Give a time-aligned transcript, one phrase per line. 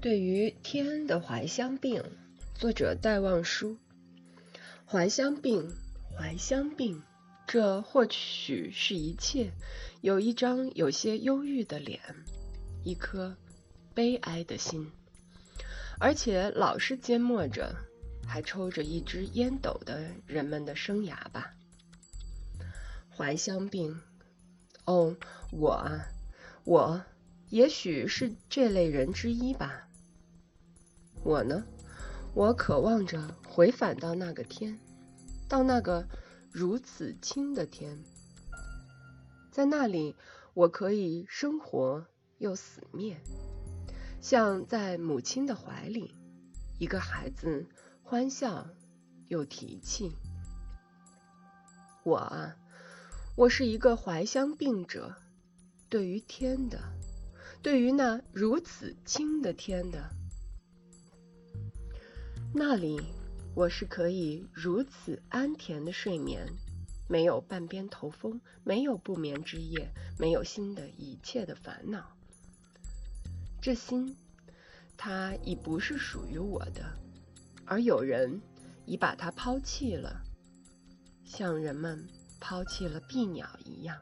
[0.00, 2.04] 对于天的怀乡病，
[2.54, 3.76] 作者戴望舒。
[4.86, 5.74] 怀乡病，
[6.16, 7.02] 怀乡病，
[7.48, 9.50] 这或许是一切。
[10.00, 12.00] 有一张有些忧郁的脸，
[12.84, 13.36] 一颗
[13.92, 14.88] 悲哀的心，
[15.98, 17.74] 而且老是缄默着，
[18.24, 21.54] 还抽着一支烟斗的人们的生涯吧。
[23.16, 24.00] 怀乡病，
[24.84, 25.16] 哦，
[25.50, 26.06] 我啊，
[26.62, 27.02] 我
[27.50, 29.86] 也许是这类人之一吧。
[31.28, 31.62] 我呢？
[32.32, 34.78] 我渴望着回返到那个天，
[35.46, 36.08] 到那个
[36.50, 38.02] 如此清的天，
[39.50, 40.16] 在那里
[40.54, 42.06] 我可以生活
[42.38, 43.20] 又死灭，
[44.22, 46.14] 像在母亲的怀里，
[46.78, 47.66] 一个孩子
[48.02, 48.66] 欢笑
[49.26, 50.10] 又提气。
[52.04, 52.56] 我啊，
[53.36, 55.14] 我是一个怀乡病者，
[55.90, 56.80] 对于天的，
[57.60, 60.08] 对于那如此清的天的。
[62.54, 62.98] 那里，
[63.54, 66.46] 我是可以如此安恬的睡眠，
[67.06, 72.16] 没有半边头风，没有不眠之夜，没有新的一切的烦恼。
[73.60, 74.16] 这心，
[74.96, 76.98] 它已不是属于我的，
[77.66, 78.40] 而有人
[78.86, 80.22] 已把它抛弃了，
[81.24, 82.08] 像人们
[82.40, 84.00] 抛弃了碧鸟一样。